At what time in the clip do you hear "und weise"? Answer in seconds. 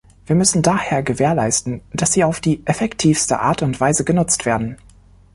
3.61-4.03